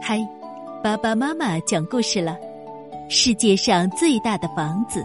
[0.00, 0.18] 嗨，
[0.82, 2.38] 爸爸妈妈讲故事了。
[3.10, 5.04] 世界上最大的房子，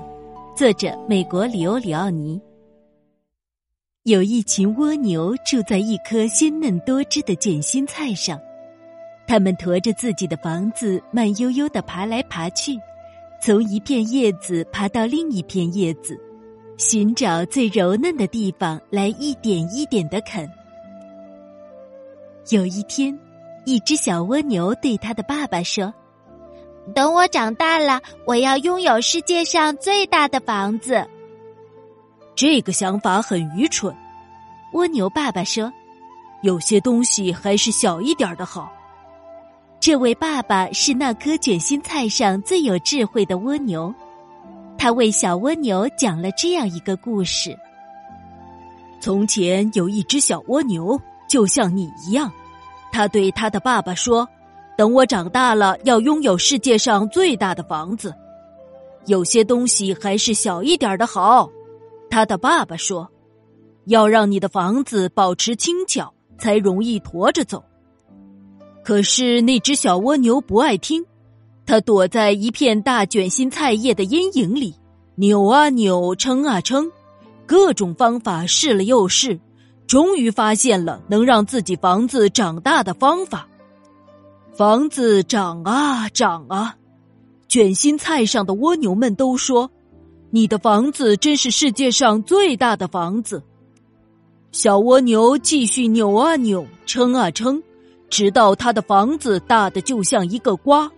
[0.55, 2.39] 作者美国里欧里奥尼。
[4.03, 8.39] 有一群蜗牛住在一棵鲜嫩多汁的卷心菜上，
[9.27, 12.79] 它们驮着自己的房子，慢悠悠的爬来爬去，
[13.41, 16.17] 从一片叶子爬到另一片叶子，
[16.77, 20.49] 寻找最柔嫩的地方来一点一点的啃。
[22.49, 23.17] 有一天。
[23.67, 25.93] 一只小蜗牛对他的爸爸说
[26.95, 31.05] ：“等我长大了，我要拥有世界上最大的房子。”
[32.33, 33.93] 这个想法很愚蠢，
[34.71, 35.69] 蜗牛爸爸说
[36.43, 38.71] ：“有些东西还是小一点的好。”
[39.81, 43.93] 这位爸爸是那颗卷心菜上最有智慧的蜗牛，
[44.77, 47.53] 他为小蜗牛讲了这样一个故事：
[49.01, 52.31] 从前有一只小蜗牛，就像你一样。
[52.91, 54.27] 他对他的爸爸说
[54.77, 58.13] ：“等我长大了，要拥有世界上最大的房子。
[59.05, 61.49] 有些东西还是小一点的好。”
[62.09, 63.09] 他的爸爸说
[63.85, 67.63] ：“要让你的房子保持轻巧，才容易驮着走。”
[68.83, 71.05] 可是那只小蜗牛不爱听，
[71.65, 74.73] 它躲在一片大卷心菜叶的阴影里，
[75.15, 76.89] 扭啊扭，撑啊撑，
[77.45, 79.37] 各种方法试了又试。
[79.87, 83.47] 终于发现了能让自己房子长大的方法。
[84.53, 86.75] 房子长啊长啊，
[87.47, 89.71] 卷心菜上的蜗牛们都说
[90.29, 93.41] ：“你的房子真是世界上最大的房子。”
[94.51, 97.61] 小蜗牛继续扭啊扭，撑啊撑，
[98.09, 100.91] 直到它的房子大的就像一个瓜。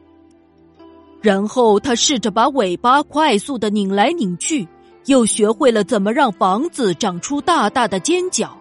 [1.21, 4.65] 然后他试着把尾巴快速的拧来拧去，
[5.07, 8.57] 又学会了怎么让房子长出大大的尖角。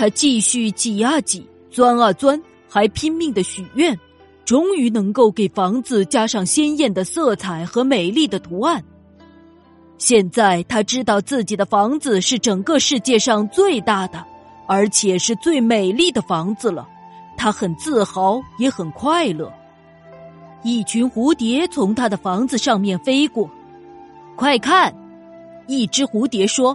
[0.00, 3.94] 他继续挤啊挤，钻啊钻，还拼命的许愿，
[4.46, 8.82] 终于能够给房子加上鲜艳的色彩和美丽的图案。
[9.98, 14.24] 现在他知道自己的房子是整个世界上最大的，
[14.66, 16.88] 而且是最美丽的房子了。
[17.36, 19.52] 他很自豪，也很快乐。
[20.62, 23.50] 一群蝴蝶从他的房子上面飞过，
[24.34, 24.94] 快看！
[25.66, 26.74] 一只蝴蝶说：“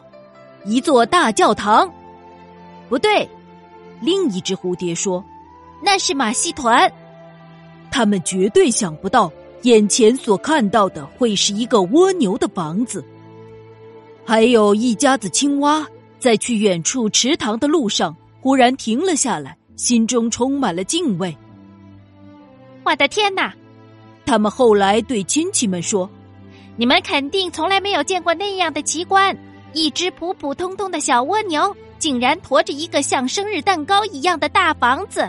[0.63, 1.91] 一座大教堂。”
[2.89, 3.27] 不对，
[4.01, 5.23] 另一只蝴蝶说
[5.81, 6.91] ：“那是马戏团。”
[7.91, 9.31] 他们绝对想不到，
[9.61, 13.03] 眼前所看到的会是一个蜗牛的房子。
[14.25, 15.85] 还有一家子青蛙，
[16.19, 21.35] 在去远处池塘的路上，忽然停了下来，心中充满了敬畏。
[22.83, 23.53] 我的天哪！
[24.25, 26.09] 他们后来对亲戚们说
[26.77, 29.35] ：“你们肯定从来没有见过那样的奇观，
[29.73, 35.27] 一只普普通通的小蜗牛。”竟然驮着一个像生日蛋糕一样的大房子。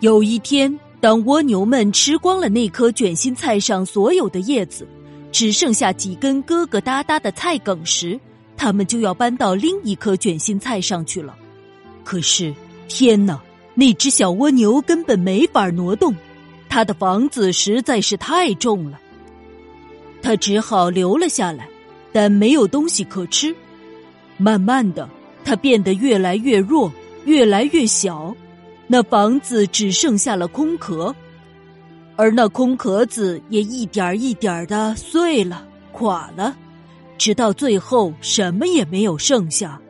[0.00, 4.88] 有一天，当蜗牛们吃光了那颗卷心菜上所有的叶子，
[5.30, 8.18] 只剩下几根疙疙瘩瘩的菜梗时，
[8.56, 11.36] 他们就要搬到另一颗卷心菜上去了。
[12.04, 12.54] 可是，
[12.88, 13.38] 天哪！
[13.74, 16.16] 那只小蜗牛根本没法挪动，
[16.70, 18.98] 它的房子实在是太重了。
[20.22, 21.68] 它只好留了下来，
[22.14, 23.54] 但没有东西可吃。
[24.42, 25.08] 慢慢的，
[25.44, 26.92] 它变得越来越弱，
[27.24, 28.34] 越来越小。
[28.88, 31.14] 那房子只剩下了空壳，
[32.16, 36.54] 而那空壳子也一点一点的碎了、垮了，
[37.16, 39.80] 直到最后什么也没有剩下。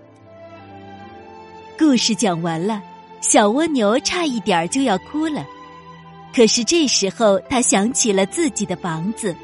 [1.78, 2.80] 故事讲完了，
[3.22, 5.44] 小蜗牛差一点就要哭了。
[6.34, 9.34] 可是这时候，他想起了自己的房子，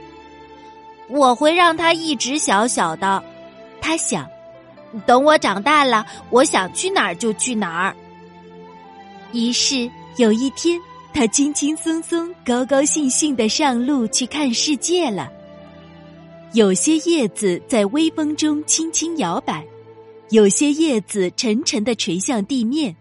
[1.09, 3.23] 我会让它一直小小的。
[3.81, 4.29] 他想。
[5.07, 7.97] 等我长大了，我想去哪儿就去哪儿。
[9.33, 10.81] 于是有一天，
[11.13, 15.31] 他轻轻松松、高高兴兴的上路去看世界了。
[16.55, 19.63] 有些叶子在微风中轻轻摇摆，
[20.31, 22.97] 有些叶子沉沉的垂向地面。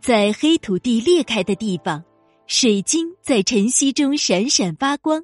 [0.00, 2.02] 在黑土地裂开的地方，
[2.48, 5.22] 水晶在晨曦中闪闪发光。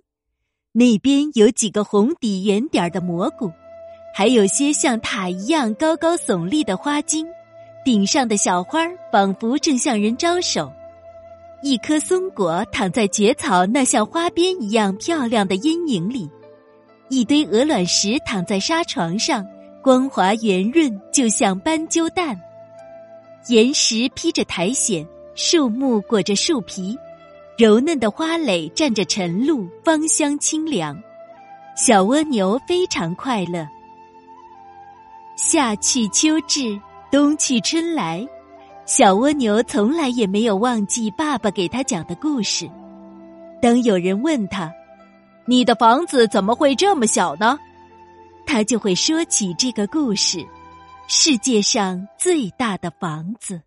[0.72, 3.50] 那边有几个红底圆点的蘑菇。
[4.14, 7.26] 还有些像塔一样高高耸立的花茎，
[7.84, 10.70] 顶上的小花仿佛正向人招手。
[11.62, 16.28] 一颗松果躺在蕨草那像花边一样漂亮的阴影里，
[17.08, 19.46] 一堆鹅卵石躺在沙床上，
[19.82, 22.38] 光滑圆润，就像斑鸠蛋。
[23.48, 26.98] 岩石披着苔藓，树木裹着树皮，
[27.56, 31.00] 柔嫩的花蕾蘸着晨露，芳香清凉。
[31.76, 33.66] 小蜗牛非常快乐。
[35.44, 36.80] 夏去秋至，
[37.10, 38.24] 冬去春来，
[38.86, 42.70] 小蜗牛从来也没有忘记爸爸给他讲的故事。
[43.60, 44.72] 当有人问他
[45.44, 47.58] ：“你的房子怎么会这么小呢？”
[48.46, 50.46] 他就会说起这个故事：
[51.08, 53.60] 世界上最大的房子。